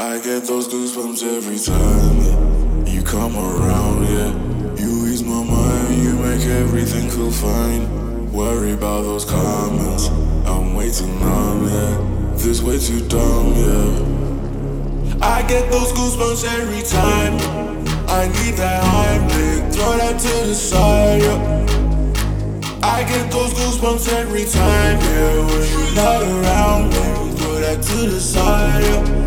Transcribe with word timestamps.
I 0.00 0.18
get 0.18 0.44
those 0.44 0.66
goosebumps 0.66 1.22
every 1.36 1.58
time 1.58 2.86
you 2.86 3.02
come 3.02 3.36
around, 3.36 4.06
yeah. 4.08 4.32
You 4.82 5.06
ease 5.06 5.22
my 5.22 5.44
mind, 5.44 6.02
you 6.02 6.14
make 6.14 6.40
everything 6.46 7.10
feel 7.10 7.30
fine. 7.30 8.32
Worry 8.32 8.72
about 8.72 9.02
those 9.02 9.26
comments, 9.26 10.08
I'm 10.46 10.74
way 10.74 10.90
too 10.90 11.06
numb, 11.06 11.68
yeah. 11.68 12.32
This 12.34 12.62
way 12.62 12.78
too 12.78 13.06
dumb, 13.08 13.52
yeah. 13.52 15.20
I 15.20 15.42
get 15.42 15.70
those 15.70 15.92
goosebumps 15.92 16.46
every 16.60 16.82
time. 16.82 17.34
I 18.08 18.28
need 18.40 18.54
that 18.56 18.82
Heimlich, 18.82 19.74
throw 19.74 19.98
that 19.98 20.18
to 20.18 20.46
the 20.48 20.54
side, 20.54 21.20
yeah. 21.20 22.80
I 22.82 23.04
get 23.04 23.30
those 23.30 23.52
goosebumps 23.52 24.08
every 24.14 24.46
time, 24.46 24.98
yeah. 24.98 25.44
When 25.44 25.68
you're 25.68 25.94
not 25.94 26.22
around 26.22 26.88
me, 26.88 27.36
throw 27.36 27.60
that 27.60 27.82
to 27.82 28.08
the 28.08 28.18
side, 28.18 28.82
yeah. 28.82 29.19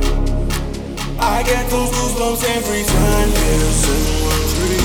I 1.24 1.42
get 1.42 1.70
those 1.70 1.90
goosebumps 1.90 2.44
every 2.52 2.84
time, 2.84 3.30
yeah. 3.32 3.72
713 3.72 4.76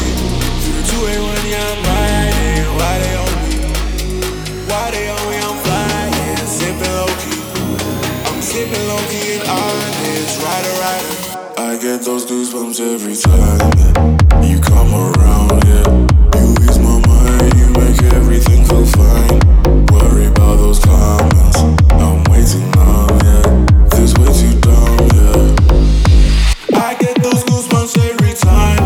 through 0.63 0.79
the 0.79 0.87
281, 0.87 1.51
yeah, 1.51 1.67
I'm 1.67 1.83
riding. 1.83 2.63
Why 2.79 2.95
they 3.03 3.15
on 3.19 3.33
me? 3.43 3.59
Why 4.71 4.87
they 4.95 5.11
on 5.11 5.19
me? 5.27 5.37
I'm 5.43 5.59
flying, 5.67 6.39
sipping 6.47 6.95
low 6.95 7.11
key. 7.19 7.43
I'm 8.31 8.39
sipping 8.41 8.87
low 8.87 9.03
key 9.11 9.35
and 9.35 9.51
honest, 9.51 10.39
rider, 10.39 10.75
rider. 10.79 11.15
I 11.59 11.75
get 11.83 12.07
those 12.07 12.25
goosebumps 12.25 12.79
every 12.87 13.19
time 13.19 13.75
you 14.47 14.61
come 14.61 14.95
around, 14.95 15.59
yeah. 15.67 15.91
You 16.39 16.55
ease 16.63 16.79
my 16.79 17.03
mind, 17.03 17.51
you 17.59 17.67
make 17.83 17.99
everything 18.15 18.65
feel 18.65 18.87
fine. 18.87 19.43
Worry 19.91 20.27
about 20.31 20.63
those 20.63 20.79
comments, 20.79 21.59
I'm 21.99 22.23
way 22.31 22.47
too 22.47 22.63
yeah. 23.27 23.68
I 27.09 27.15
get 27.15 27.23
those 27.23 27.43
goosebumps 27.45 27.97
every 28.11 28.35
time. 28.35 28.85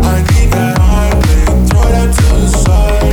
I 0.00 0.24
need 0.32 0.48
that 0.56 0.78
Heimlich, 0.80 1.68
throw 1.68 1.84
that 1.84 2.08
to 2.16 2.26
the 2.40 2.48
side. 2.64 3.12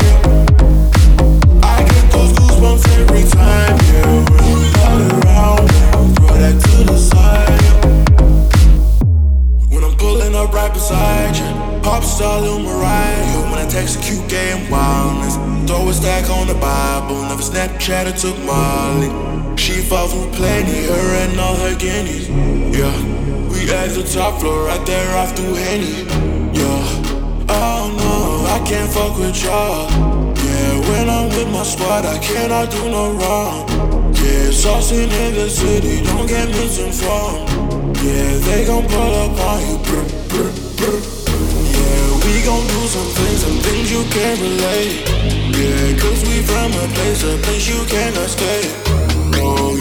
I 1.61 1.83
get 1.83 2.05
those 2.13 2.31
goosebumps 2.39 2.87
every 2.99 3.25
time, 3.27 3.75
yeah. 3.91 4.07
When 4.31 4.43
you're 4.47 4.71
not 4.79 5.01
around, 5.11 5.67
yeah. 5.67 5.91
throw 6.15 6.35
that 6.39 6.55
to 6.55 6.75
the 6.87 6.97
side. 6.97 7.59
When 9.73 9.83
I'm 9.83 9.97
pulling 9.97 10.33
up 10.33 10.53
right 10.53 10.71
beside 10.73 11.35
you, 11.35 11.81
pop 11.81 12.03
star 12.03 12.39
Lil 12.39 12.59
Mariah. 12.59 13.51
When 13.51 13.59
I 13.59 13.67
text 13.67 13.97
a 13.99 14.01
cute 14.01 14.25
game 14.29 14.69
wildness, 14.71 15.35
throw 15.67 15.89
a 15.89 15.93
stack 15.93 16.29
on 16.29 16.47
the 16.47 16.55
Bible. 16.55 17.23
Never 17.23 17.41
Snapchat 17.41 18.07
or 18.07 18.15
took 18.15 18.39
Molly. 18.45 19.09
She 19.57 19.81
fought 19.81 20.13
with 20.13 20.33
plenty, 20.33 20.85
her 20.85 21.27
and 21.27 21.37
all 21.41 21.57
her 21.57 21.75
guineas. 21.75 22.29
Yeah, 22.71 23.18
at 23.71 23.89
the 23.89 24.03
top 24.03 24.39
floor, 24.39 24.65
right 24.65 24.85
there 24.85 25.17
off 25.17 25.35
through 25.35 25.55
Henny. 25.55 26.05
Yeah, 26.53 27.49
oh 27.49 27.85
no, 28.01 28.45
I 28.49 28.59
can't 28.65 28.91
fuck 28.91 29.17
with 29.17 29.43
y'all. 29.43 29.89
Yeah, 30.37 30.79
when 30.89 31.09
I'm 31.09 31.29
with 31.29 31.49
my 31.51 31.63
squad, 31.63 32.05
I 32.05 32.17
cannot 32.19 32.71
do 32.71 32.89
no 32.89 33.13
wrong. 33.13 33.69
Yeah, 34.15 34.49
saucing 34.51 35.11
in 35.11 35.33
the 35.35 35.49
city, 35.49 36.03
don't 36.03 36.27
get 36.27 36.47
misinformed. 36.49 37.49
Yeah, 38.01 38.37
they 38.47 38.65
gon' 38.65 38.87
pull 38.87 39.13
up 39.23 39.39
on 39.39 39.59
you. 39.67 39.77
Brr, 39.85 40.03
brr, 40.29 40.51
brr. 40.79 40.99
Yeah, 41.75 42.05
we 42.25 42.41
gon' 42.45 42.65
do 42.65 42.81
some 42.87 43.11
things, 43.17 43.39
some 43.45 43.59
things 43.59 43.91
you 43.91 44.03
can't 44.09 44.39
relate. 44.39 45.03
Yeah, 45.53 45.99
cause 45.99 46.21
we 46.27 46.41
from 46.43 46.71
a 46.73 46.85
place, 46.95 47.23
a 47.23 47.37
place 47.43 47.67
you 47.67 47.79
cannot 47.85 48.29
stay. 48.29 48.61
No, 49.31 49.78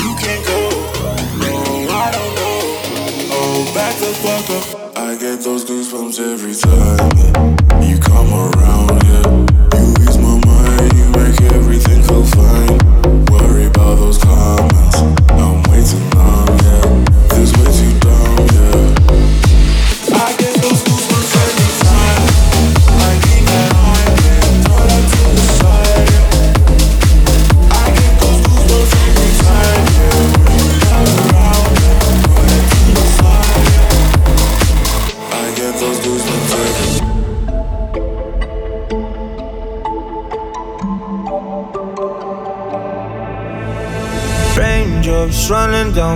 I 3.61 5.17
get 5.19 5.41
those 5.41 5.65
goosebumps 5.65 6.21
every 6.21 6.55
time 6.55 7.83
you 7.83 7.99
come 7.99 8.33
around, 8.33 9.03
yeah. 9.03 9.27
You 9.75 9.95
ease 9.99 10.17
my 10.19 10.39
mind, 10.47 10.93
you 10.97 11.11
make 11.19 11.41
everything 11.57 12.05
feel 12.05 12.25
fine. 12.25 12.79
Worry 13.33 13.67
about 13.67 13.97
those 13.97 14.19
comments, 14.19 14.99
I'm 15.31 15.65
too 15.83 16.18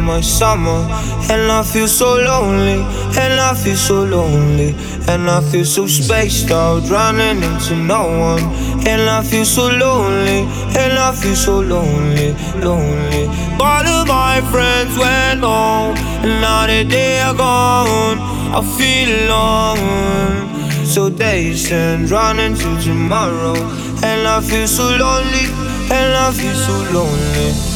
my 0.02 0.20
summer, 0.20 0.86
and 1.30 1.50
I 1.50 1.62
feel 1.62 1.88
so 1.88 2.14
lonely, 2.16 2.80
and 3.18 3.40
I 3.40 3.54
feel 3.54 3.76
so 3.76 4.04
lonely, 4.04 4.74
and 5.08 5.30
I 5.30 5.40
feel 5.50 5.64
so 5.64 5.86
spaced 5.86 6.50
out, 6.50 6.88
running 6.90 7.42
into 7.42 7.76
no 7.76 8.02
one, 8.30 8.42
and 8.86 9.02
I 9.08 9.22
feel 9.22 9.44
so 9.44 9.68
lonely, 9.68 10.40
and 10.80 10.92
I 10.98 11.12
feel 11.14 11.36
so 11.36 11.60
lonely, 11.60 12.34
lonely. 12.60 13.26
All 13.60 13.86
of 13.86 14.08
my 14.08 14.40
friends 14.50 14.98
went 14.98 15.40
home, 15.40 15.96
and 16.24 16.40
now 16.40 16.66
that 16.66 16.88
they 16.88 17.20
are 17.20 17.34
gone, 17.34 18.18
I 18.58 18.60
feel 18.76 19.08
alone. 19.26 20.84
So 20.84 21.08
days 21.08 21.70
and 21.72 22.10
running 22.10 22.54
to 22.54 22.80
tomorrow, 22.82 23.56
and 24.02 24.26
I 24.26 24.40
feel 24.40 24.66
so 24.66 24.84
lonely, 24.84 25.46
and 25.90 26.12
I 26.14 26.32
feel 26.32 26.54
so 26.54 26.76
lonely. 26.92 27.71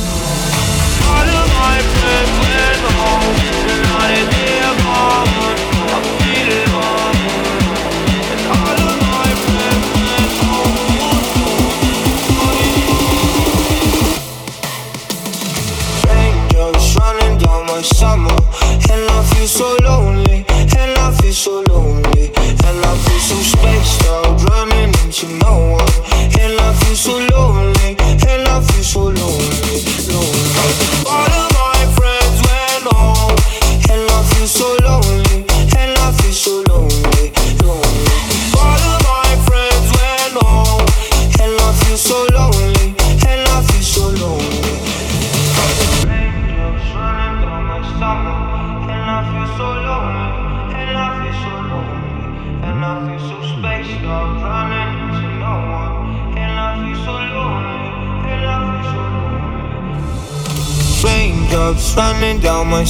So 27.07 27.19
lonely, 27.31 27.95
and 28.27 28.49
I 28.49 28.61
feel 28.67 28.83
so 28.83 29.05
lonely, 29.05 29.56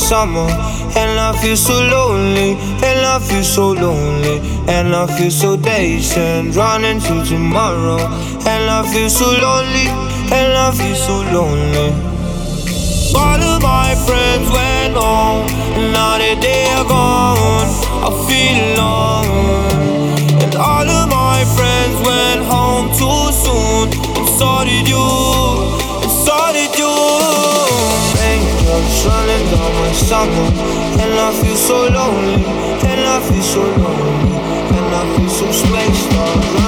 summer, 0.07 0.47
and 0.95 1.19
I 1.19 1.37
feel 1.43 1.57
so 1.57 1.75
lonely, 1.75 2.53
and 2.87 3.01
I 3.15 3.19
feel 3.19 3.43
so 3.43 3.73
lonely, 3.73 4.39
and 4.69 4.95
I 4.95 5.05
feel 5.19 5.33
so 5.33 5.57
dazed 5.57 6.17
running 6.57 7.01
to 7.01 7.25
tomorrow, 7.25 7.99
and 8.47 8.71
I 8.71 8.87
feel 8.93 9.11
so 9.11 9.27
lonely, 9.27 9.89
and 10.31 10.53
I 10.67 10.71
feel 10.79 10.95
so 10.95 11.17
lonely. 11.35 11.91
All 13.19 13.43
of 13.53 13.63
my 13.63 13.97
friends 14.07 14.47
went 14.49 14.95
home, 14.95 15.47
now 15.91 16.19
that 16.23 16.39
they 16.41 16.71
are 16.79 16.87
gone, 16.87 17.67
I 18.07 18.11
feel 18.27 18.59
alone. 18.71 20.39
And 20.43 20.55
all 20.55 20.89
of 20.89 21.09
my 21.11 21.43
friends 21.57 21.97
went 22.07 22.43
home 22.47 22.87
too 23.01 23.23
soon, 23.43 23.91
and 24.17 24.29
so 24.39 24.63
did 24.63 24.87
you, 24.87 25.26
summer, 29.97 30.49
and 31.01 31.13
I 31.15 31.33
feel 31.41 31.57
so 31.57 31.89
lonely, 31.89 32.45
and 32.91 33.01
I 33.01 33.21
feel 33.21 33.43
so 33.43 33.63
lonely, 33.63 34.37
and 34.77 34.95
I 34.95 35.17
feel 35.17 35.29
so 35.29 35.51
spaced 35.51 36.13
out, 36.13 36.66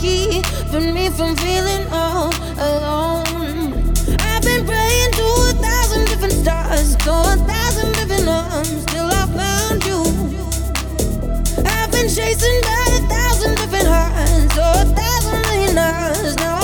keeping 0.00 0.94
me 0.94 1.10
from 1.10 1.36
feeling 1.36 1.86
all 1.92 2.32
alone. 2.56 3.92
I've 4.20 4.42
been 4.42 4.64
praying 4.64 5.12
to 5.12 5.26
a 5.48 5.52
thousand 5.60 6.06
different 6.06 6.32
stars, 6.32 6.96
to 6.96 7.10
a 7.10 7.36
thousand 7.46 7.92
different 7.92 8.26
arms, 8.26 8.86
till 8.86 9.04
I 9.04 9.26
found 9.36 9.84
you. 9.84 10.00
I've 11.66 11.92
been 11.92 12.08
chasing 12.08 12.60
by 12.62 12.84
a 12.96 13.02
thousand 13.12 13.56
different 13.56 13.88
hearts, 13.88 14.56
or 14.56 14.72
a 14.80 14.94
thousand 14.96 15.42
million 15.50 15.76
hours 15.76 16.36
now. 16.36 16.59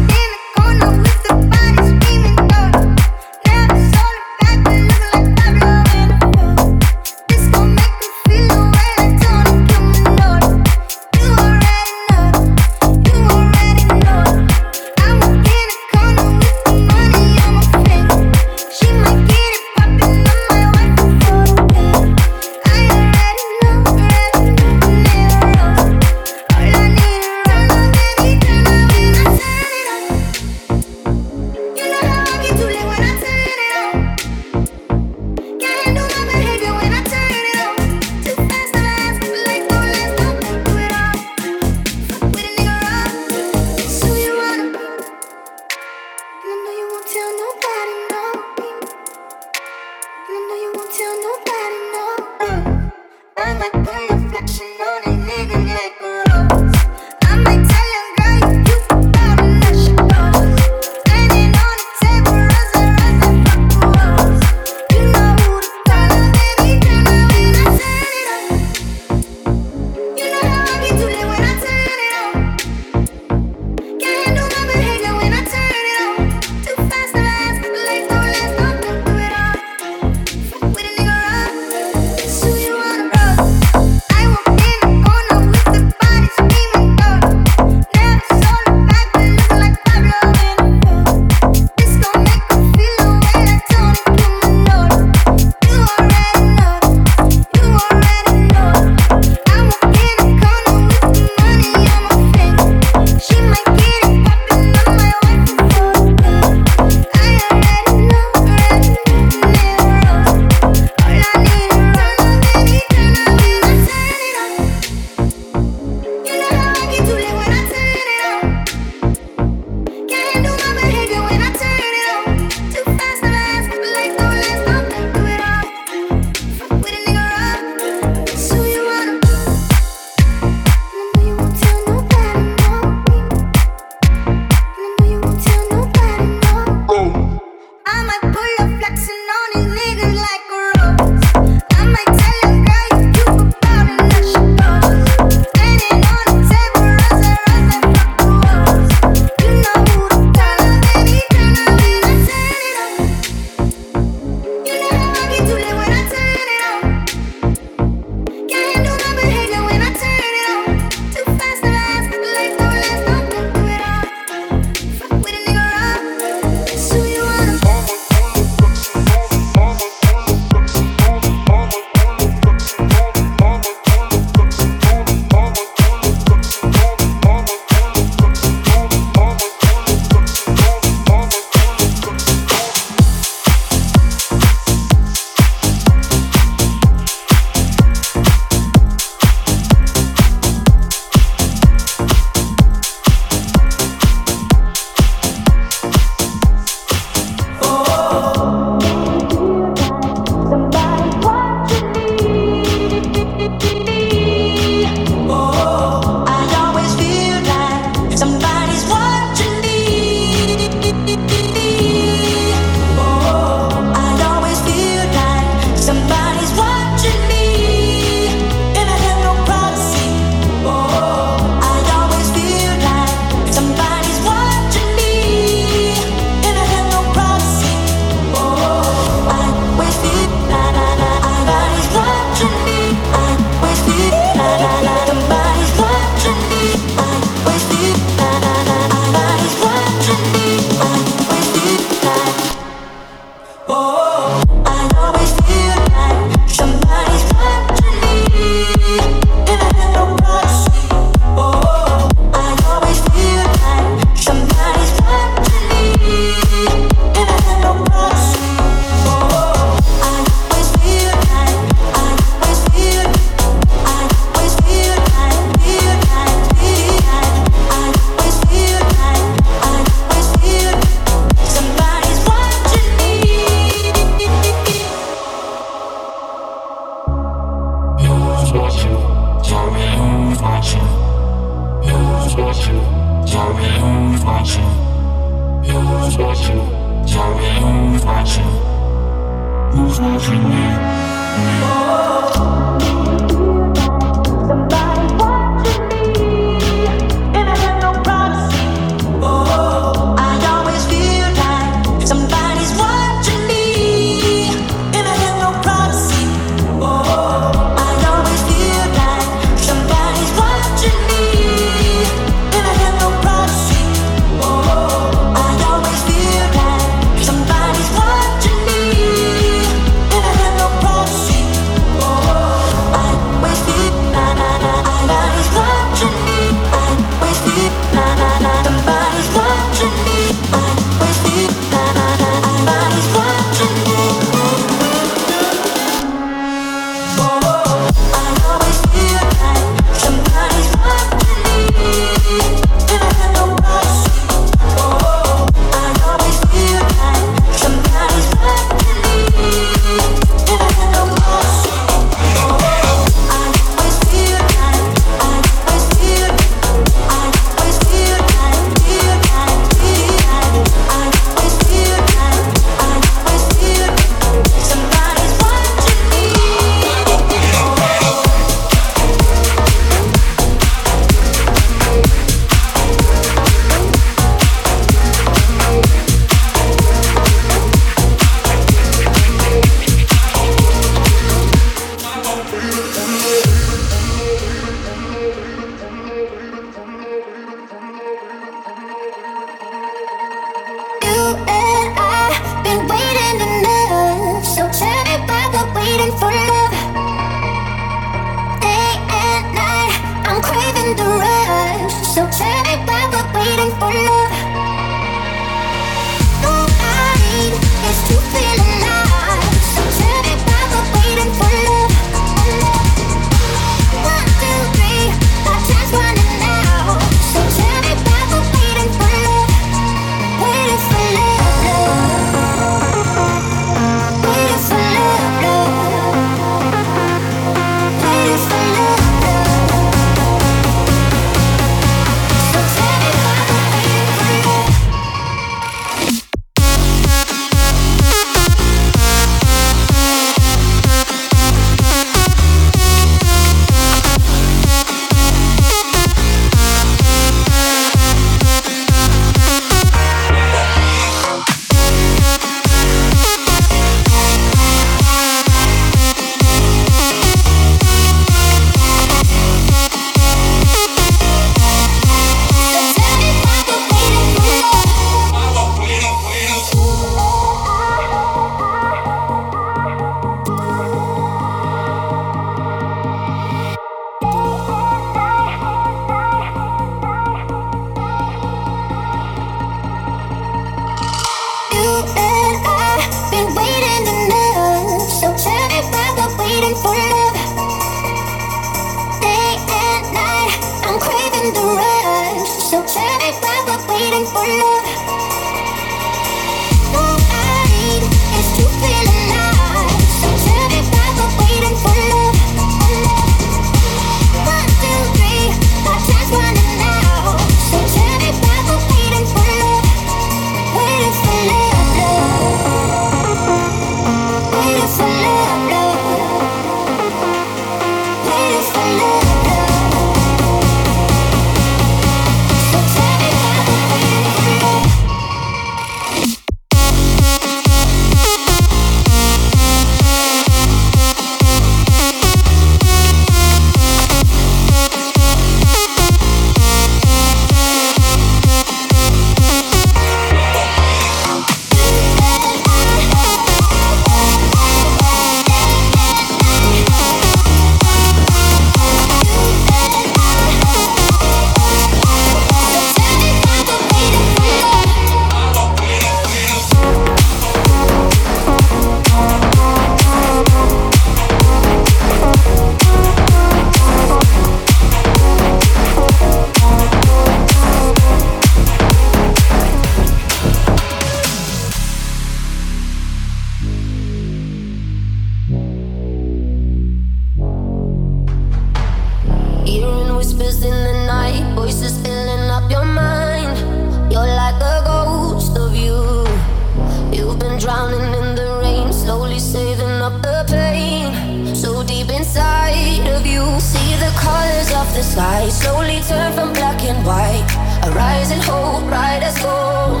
up 590.08 590.22
the 590.22 590.44
pain 590.48 591.54
so 591.54 591.82
deep 591.82 592.08
inside 592.08 593.06
of 593.16 593.26
you. 593.26 593.44
See 593.60 593.90
the 594.04 594.12
colors 594.16 594.70
of 594.80 594.86
the 594.96 595.02
sky 595.02 595.48
slowly 595.50 596.00
turn 596.08 596.32
from 596.32 596.52
black 596.52 596.80
and 596.90 596.98
white. 597.04 597.48
A 597.86 597.90
rising 597.90 598.42
hope 598.50 598.84
bright 598.88 599.22
as 599.28 599.36
gold. 599.42 600.00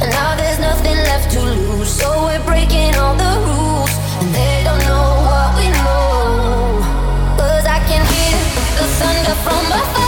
And 0.00 0.10
now 0.18 0.30
there's 0.40 0.60
nothing 0.68 0.98
left 1.10 1.30
to 1.34 1.40
lose, 1.42 1.90
so 2.00 2.08
we're 2.26 2.44
breaking 2.50 2.94
all 3.02 3.16
the 3.24 3.34
rules, 3.48 3.92
and 4.20 4.28
they 4.38 4.56
don't 4.66 4.84
know 4.90 5.08
what 5.28 5.48
we 5.58 5.66
know. 5.80 6.80
Cause 7.40 7.66
I 7.76 7.78
can 7.90 8.02
hear 8.14 8.38
the 8.78 8.86
thunder 8.98 9.36
from 9.44 9.64
afar. 9.80 10.05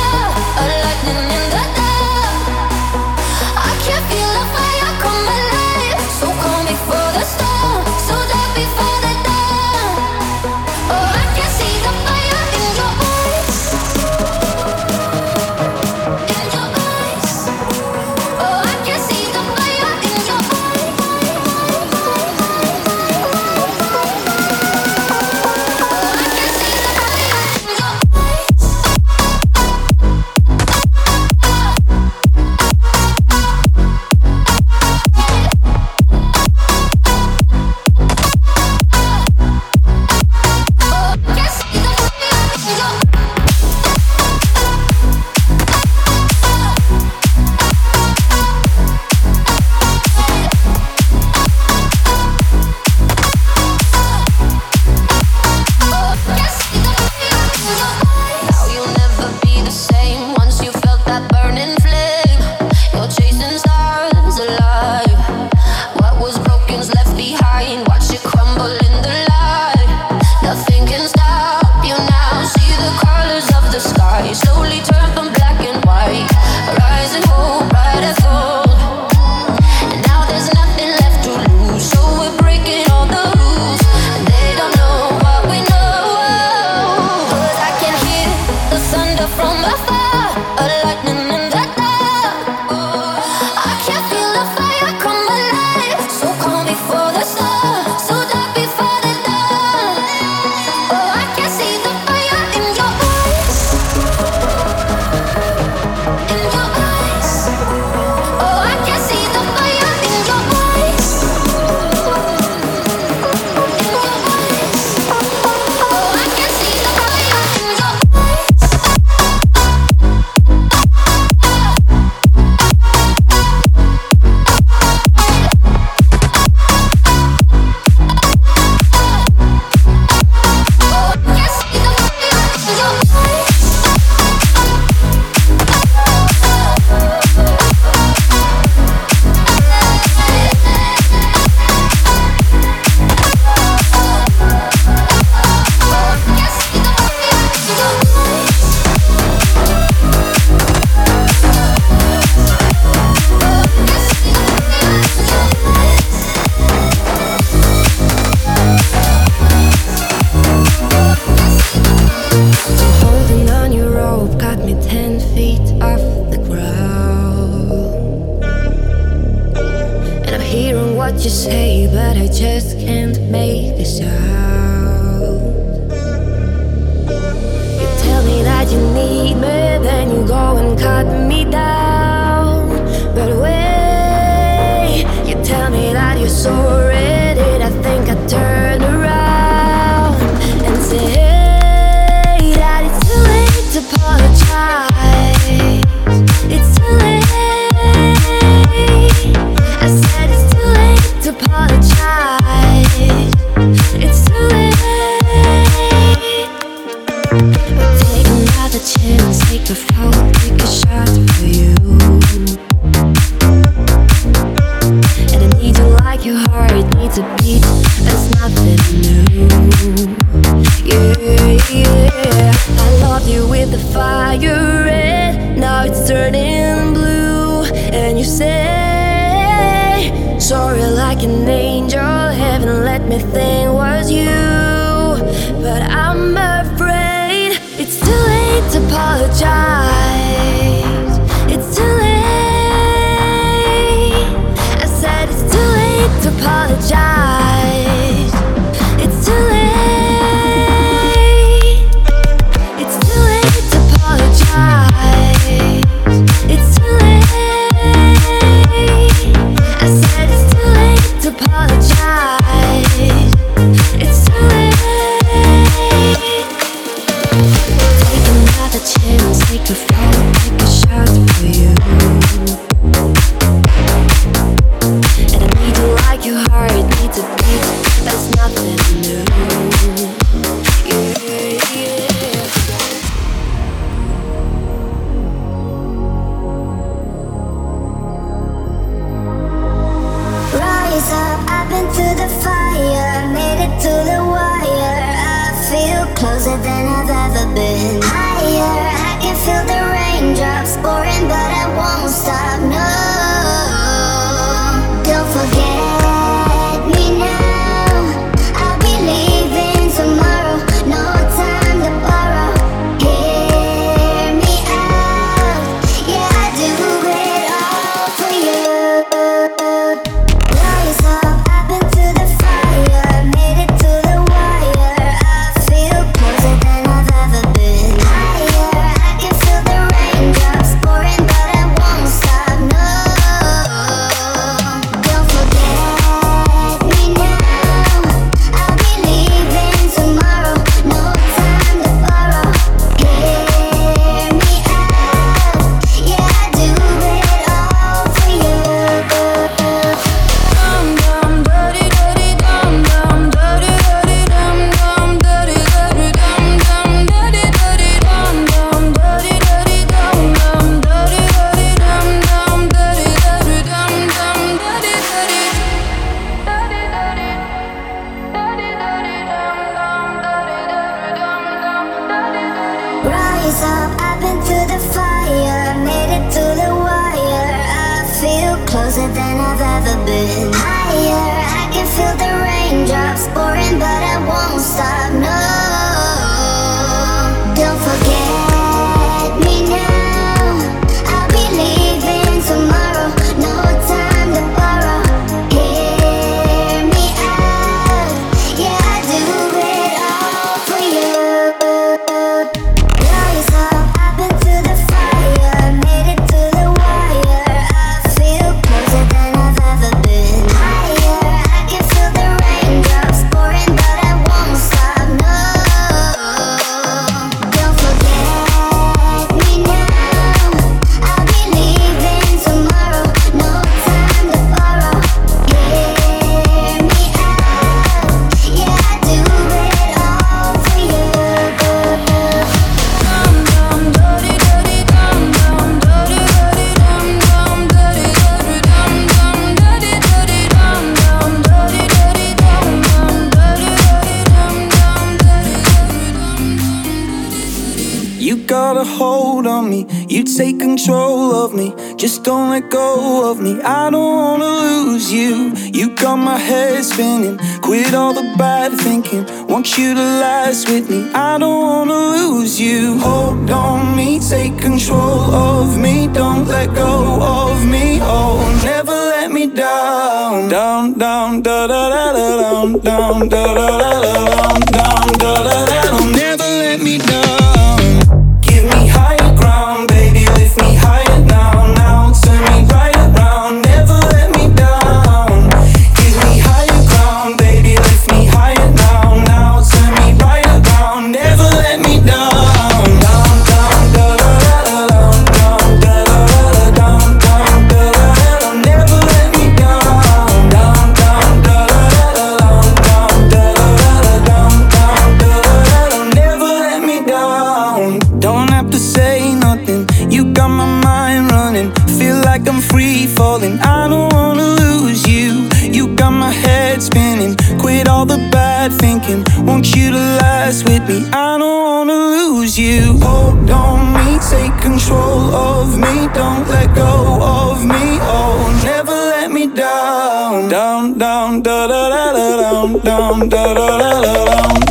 Down, 532.59 533.29
da 533.29 533.55
da 533.55 533.55
da 533.55 534.01
da 534.03 534.25
down, 534.25 534.68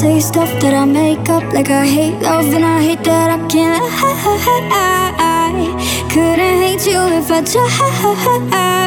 Say 0.00 0.18
stuff 0.18 0.48
that 0.62 0.72
I 0.72 0.86
make 0.86 1.28
up 1.28 1.42
like 1.52 1.68
I 1.68 1.84
hate 1.86 2.22
love 2.22 2.54
and 2.54 2.64
I 2.64 2.80
hate 2.80 3.04
that 3.04 3.28
I 3.36 3.38
can't 3.48 3.84
I 4.72 5.52
couldn't 6.08 6.56
hate 6.64 6.86
you 6.86 7.00
if 7.20 7.30
I 7.30 7.44
tried 7.44 8.80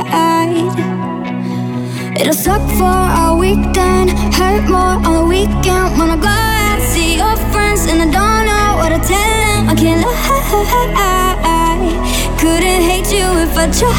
It'll 2.19 2.33
suck 2.33 2.63
for 2.79 2.97
a 3.23 3.35
week 3.37 3.59
weekend, 3.59 4.09
hurt 4.33 4.67
more 4.67 4.97
on 5.05 5.13
the 5.13 5.25
weekend 5.25 5.97
when 5.99 6.09
I 6.09 6.17
go 6.17 6.33
out 6.33 6.81
see 6.81 7.17
your 7.17 7.37
friends 7.53 7.85
and 7.85 8.01
I 8.01 8.07
don't 8.17 8.45
know 8.49 8.77
what 8.81 8.89
to 8.89 8.99
tell 9.07 9.33
them. 9.43 9.69
I 9.69 9.75
can't 9.75 10.01
lie, 10.01 10.13
couldn't 12.41 12.81
hate 12.89 13.11
you 13.13 13.27
if 13.45 13.53
I 13.55 13.65
tried. 13.69 13.93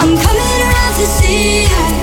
I'm 0.00 0.12
coming 0.24 0.60
around 0.68 0.94
to 1.00 1.06
see 1.16 1.64
ya, 1.64 1.99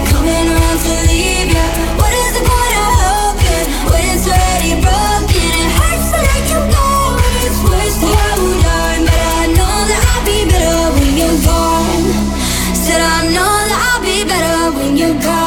better 15.13 15.37
when 15.37 15.46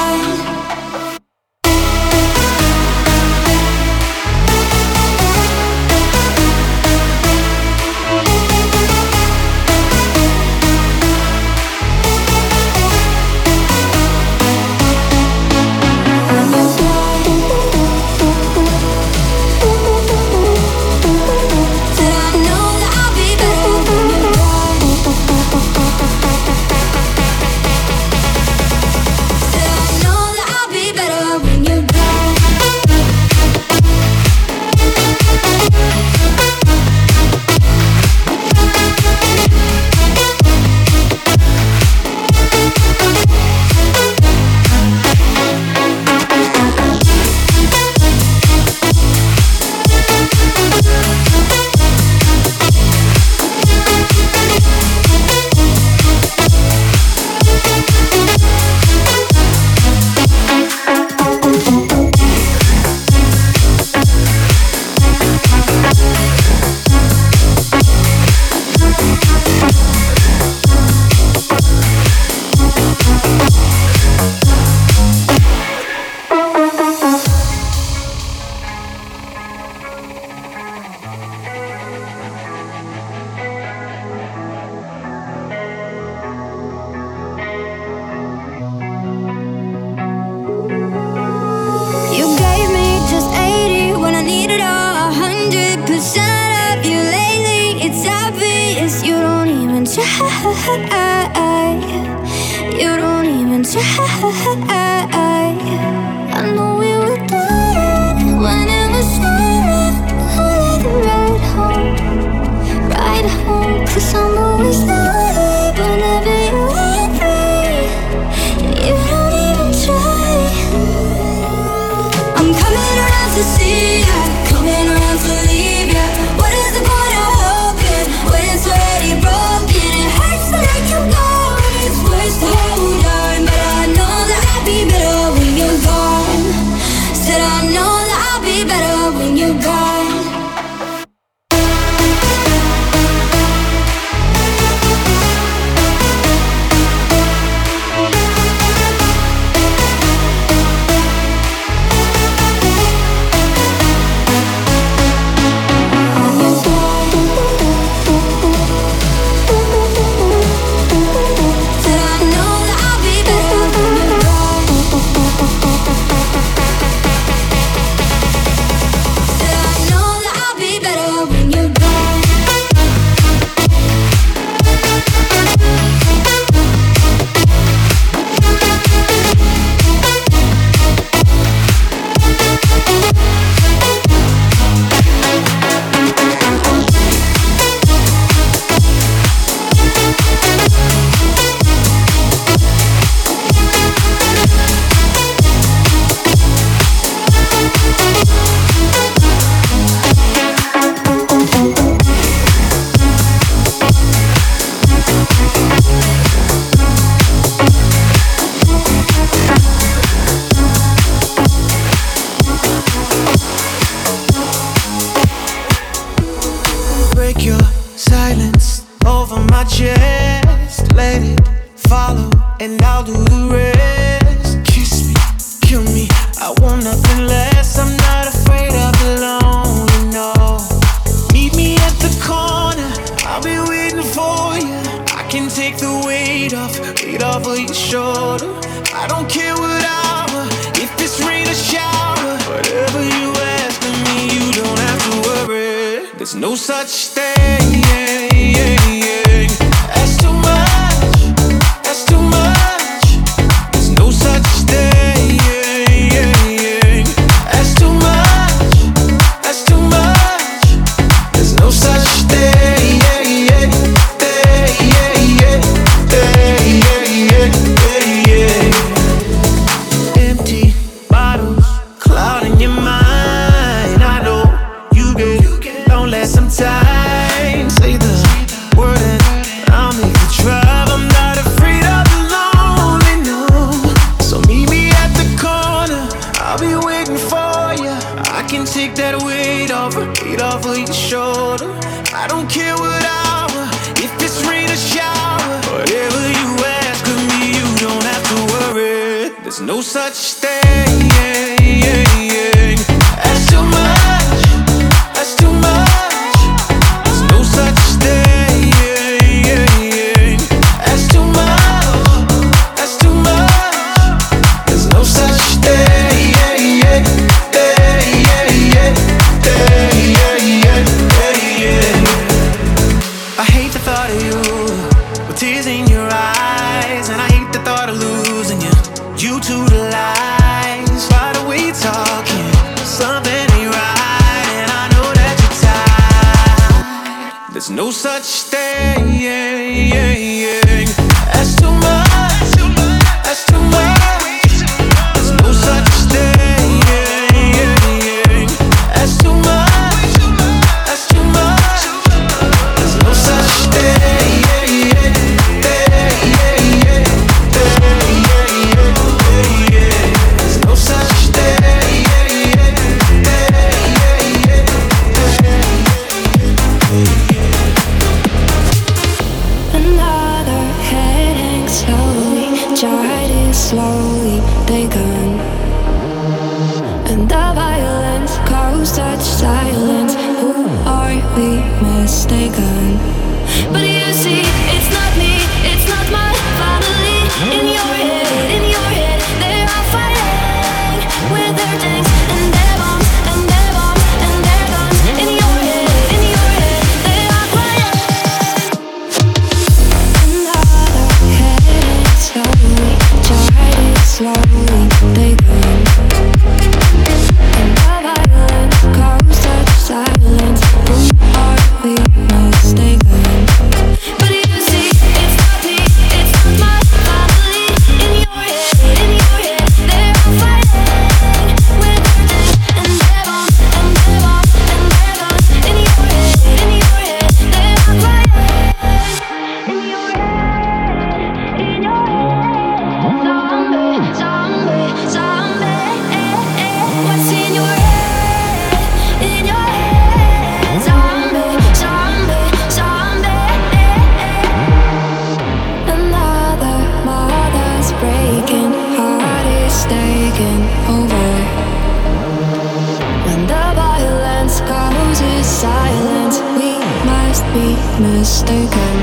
silence, 455.61 456.41
we 456.57 456.73
must 457.05 457.45
be 457.53 457.77
mistaken. 458.01 458.95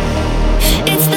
It's 0.89 1.05
the 1.05 1.16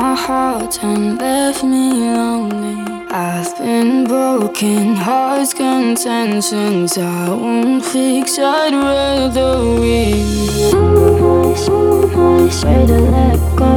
my 0.00 0.14
heart 0.14 0.82
and 0.82 1.18
left 1.20 1.62
me 1.62 1.86
lonely. 2.16 2.76
I've 3.10 3.52
been 3.58 4.04
broken, 4.06 4.96
heart's 4.96 5.52
contentions. 5.52 6.96
I 6.96 7.28
won't 7.28 7.84
fix, 7.84 8.38
I'd 8.38 8.72
rather 8.72 9.54
leave. 9.82 10.70
Some 10.70 11.18
voice, 11.18 11.66
some 11.66 12.08
voice, 12.08 12.64
ready 12.64 12.86
to 12.86 13.00
let 13.16 13.40
go. 13.62 13.72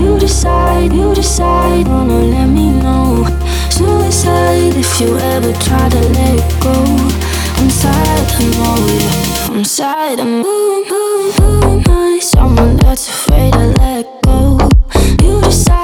You 0.00 0.20
decide, 0.20 0.92
you 0.92 1.12
decide, 1.12 1.88
wanna 1.88 2.20
let 2.34 2.46
me 2.58 2.66
know. 2.84 3.26
Suicide 3.70 4.74
if 4.84 5.00
you 5.00 5.18
ever 5.34 5.52
try 5.66 5.88
to 5.96 6.02
let 6.18 6.42
go. 6.66 6.76
I'm 7.58 7.70
sad, 7.82 8.24
I 8.38 8.44
know 8.58 8.80
it. 9.02 9.50
I'm 9.50 9.64
sad, 9.64 10.20
I'm 10.20 10.42
moving, 10.42 10.84
moving, 10.92 11.82
moving. 11.86 12.20
Someone 12.20 12.76
that's 12.76 13.08
afraid 13.08 13.52
to 13.52 13.66
let 13.82 14.22
go 14.22 14.73
decide 15.44 15.83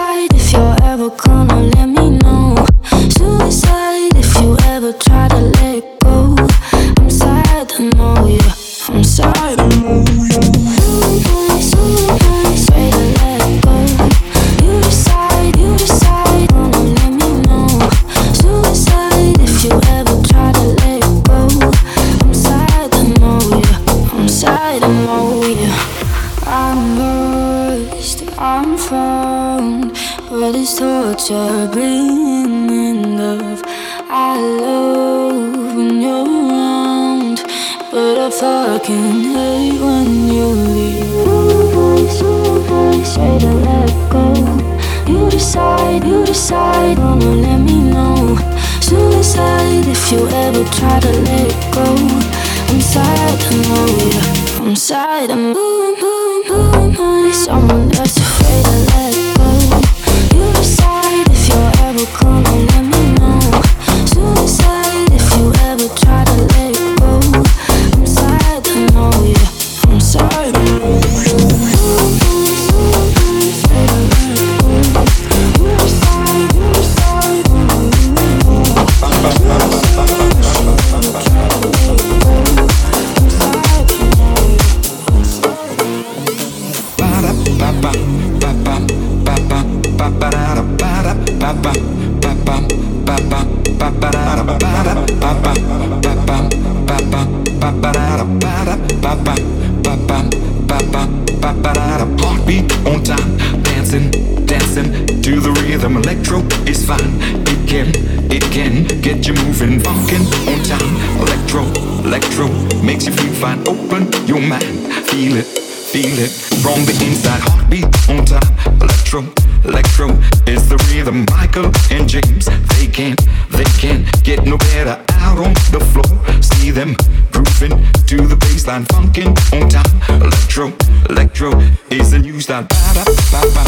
it 108.31 108.43
can 108.52 108.86
get 109.01 109.27
you 109.27 109.35
moving. 109.35 109.81
Funkin' 109.81 110.24
on 110.47 110.62
time, 110.65 110.97
electro, 111.20 111.65
electro 112.05 112.48
makes 112.82 113.07
you 113.07 113.12
feel 113.12 113.32
fine. 113.35 113.61
Open 113.66 114.11
your 114.27 114.40
mind, 114.40 114.93
feel 115.09 115.36
it, 115.36 115.47
feel 115.47 116.19
it 116.19 116.31
from 116.62 116.85
the 116.86 116.94
inside. 117.05 117.40
Heartbeat 117.43 117.85
on 118.09 118.24
time, 118.24 118.51
electro, 118.81 119.20
electro 119.65 120.09
is 120.47 120.69
the 120.69 120.78
rhythm. 120.90 121.27
Michael 121.31 121.70
and 121.90 122.09
James, 122.09 122.47
they 122.77 122.86
can't, 122.86 123.20
they 123.51 123.65
can't 123.78 124.07
get 124.23 124.44
no 124.44 124.57
better. 124.59 125.02
Out 125.20 125.39
on 125.39 125.55
the 125.74 125.81
floor, 125.93 126.11
see 126.43 126.70
them 126.70 126.94
grooving 127.32 127.77
to 128.07 128.16
the 128.27 128.36
baseline. 128.36 128.86
Funkin' 128.86 129.35
on 129.52 129.69
time, 129.69 130.23
electro, 130.23 130.73
electro 131.11 131.51
is 131.90 132.11
the 132.12 132.19
new 132.19 132.40
style. 132.40 132.66
Ba 132.69 132.93
ba 132.94 133.05
ba 133.32 133.40
ba 133.55 133.65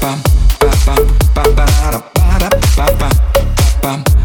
ba 0.00 0.18
ba 0.60 0.72
ba 0.74 0.96
ba 1.34 1.44
ba 1.44 1.66
ba 1.66 2.02
ba 2.38 2.50
ba 2.76 2.98
ba 2.98 3.43
пам 3.84 4.23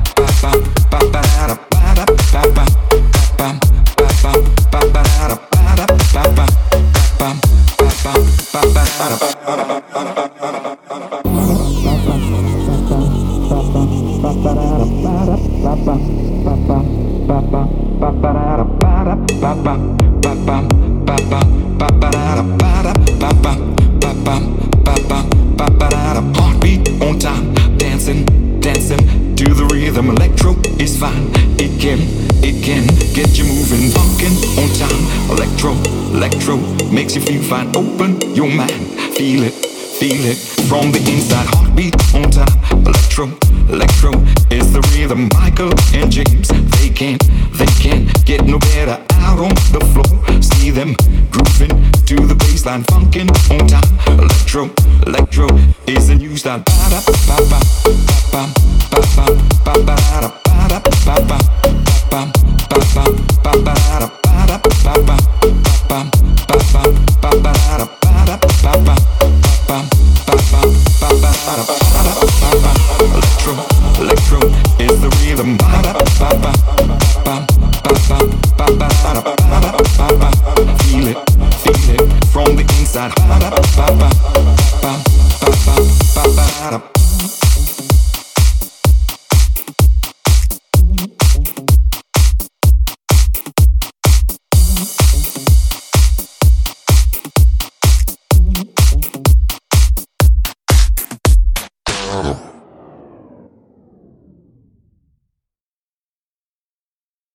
Song 40.89 41.03
begins 41.03 41.31
at. 41.33 41.58